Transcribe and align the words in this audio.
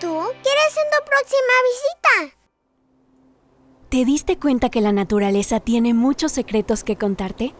tú 0.00 0.06
quieres 0.06 0.74
en 0.76 0.90
tu 0.90 1.04
próxima 1.04 1.54
visita? 1.68 2.36
¿Te 3.90 4.04
diste 4.04 4.38
cuenta 4.38 4.70
que 4.70 4.80
la 4.80 4.92
naturaleza 4.92 5.60
tiene 5.60 5.94
muchos 5.94 6.32
secretos 6.32 6.84
que 6.84 6.96
contarte? 6.96 7.54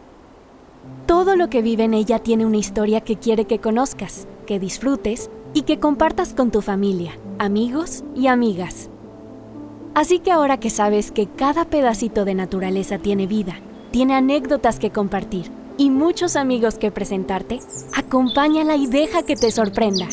Todo 1.06 1.36
lo 1.36 1.50
que 1.50 1.60
vive 1.60 1.84
en 1.84 1.92
ella 1.92 2.20
tiene 2.20 2.46
una 2.46 2.56
historia 2.56 3.02
que 3.02 3.16
quiere 3.16 3.44
que 3.44 3.58
conozcas, 3.58 4.26
que 4.46 4.58
disfrutes 4.58 5.30
y 5.52 5.62
que 5.62 5.78
compartas 5.78 6.32
con 6.32 6.50
tu 6.50 6.62
familia, 6.62 7.18
amigos 7.38 8.04
y 8.14 8.28
amigas. 8.28 8.88
Así 9.94 10.20
que 10.20 10.30
ahora 10.30 10.58
que 10.58 10.70
sabes 10.70 11.10
que 11.10 11.26
cada 11.26 11.66
pedacito 11.66 12.24
de 12.24 12.34
naturaleza 12.34 12.98
tiene 12.98 13.26
vida, 13.26 13.60
tiene 13.90 14.14
anécdotas 14.14 14.78
que 14.78 14.90
compartir 14.90 15.50
y 15.76 15.90
muchos 15.90 16.36
amigos 16.36 16.78
que 16.78 16.92
presentarte, 16.92 17.58
acompáñala 17.94 18.76
y 18.76 18.86
deja 18.86 19.24
que 19.24 19.34
te 19.34 19.50
sorprenda. 19.50 20.06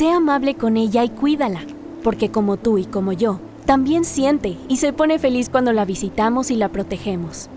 Sé 0.00 0.10
amable 0.10 0.54
con 0.54 0.78
ella 0.78 1.04
y 1.04 1.10
cuídala, 1.10 1.60
porque 2.02 2.30
como 2.30 2.56
tú 2.56 2.78
y 2.78 2.86
como 2.86 3.12
yo, 3.12 3.38
también 3.66 4.06
siente 4.06 4.56
y 4.66 4.78
se 4.78 4.94
pone 4.94 5.18
feliz 5.18 5.50
cuando 5.50 5.74
la 5.74 5.84
visitamos 5.84 6.50
y 6.50 6.56
la 6.56 6.70
protegemos. 6.70 7.50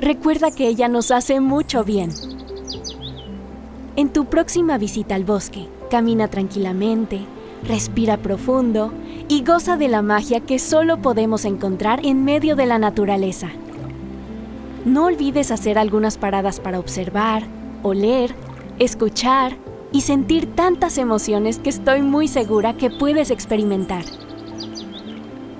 Recuerda 0.00 0.52
que 0.52 0.68
ella 0.68 0.86
nos 0.86 1.10
hace 1.10 1.40
mucho 1.40 1.82
bien. 1.82 2.10
En 3.96 4.10
tu 4.10 4.26
próxima 4.26 4.78
visita 4.78 5.16
al 5.16 5.24
bosque, 5.24 5.66
camina 5.90 6.28
tranquilamente, 6.28 7.22
respira 7.66 8.16
profundo 8.16 8.92
y 9.26 9.42
goza 9.42 9.76
de 9.76 9.88
la 9.88 10.02
magia 10.02 10.38
que 10.38 10.60
solo 10.60 10.98
podemos 10.98 11.44
encontrar 11.44 11.98
en 12.06 12.24
medio 12.24 12.54
de 12.54 12.66
la 12.66 12.78
naturaleza. 12.78 13.48
No 14.84 15.06
olvides 15.06 15.50
hacer 15.50 15.80
algunas 15.80 16.16
paradas 16.16 16.60
para 16.60 16.78
observar, 16.78 17.42
oler, 17.82 18.36
escuchar 18.78 19.65
y 19.92 20.02
sentir 20.02 20.54
tantas 20.54 20.98
emociones 20.98 21.58
que 21.58 21.70
estoy 21.70 22.02
muy 22.02 22.28
segura 22.28 22.76
que 22.76 22.90
puedes 22.90 23.30
experimentar. 23.30 24.04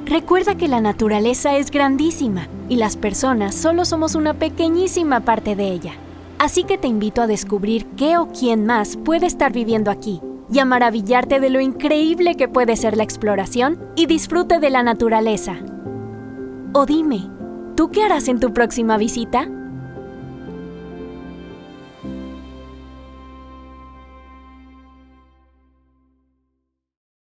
Recuerda 0.06 0.56
que 0.56 0.68
la 0.68 0.80
naturaleza 0.80 1.56
es 1.56 1.70
grandísima 1.70 2.48
y 2.68 2.76
las 2.76 2.96
personas 2.96 3.54
solo 3.54 3.84
somos 3.84 4.14
una 4.14 4.34
pequeñísima 4.34 5.20
parte 5.20 5.56
de 5.56 5.68
ella. 5.72 5.94
Así 6.38 6.64
que 6.64 6.78
te 6.78 6.86
invito 6.86 7.22
a 7.22 7.26
descubrir 7.26 7.86
qué 7.96 8.18
o 8.18 8.28
quién 8.28 8.66
más 8.66 8.96
puede 8.96 9.26
estar 9.26 9.52
viviendo 9.52 9.90
aquí 9.90 10.20
y 10.52 10.58
a 10.58 10.64
maravillarte 10.64 11.40
de 11.40 11.50
lo 11.50 11.60
increíble 11.60 12.36
que 12.36 12.48
puede 12.48 12.76
ser 12.76 12.96
la 12.96 13.02
exploración 13.02 13.78
y 13.96 14.06
disfrute 14.06 14.60
de 14.60 14.70
la 14.70 14.82
naturaleza. 14.82 15.56
O 16.72 16.86
dime, 16.86 17.28
¿tú 17.74 17.90
qué 17.90 18.04
harás 18.04 18.28
en 18.28 18.38
tu 18.38 18.52
próxima 18.52 18.96
visita? 18.98 19.48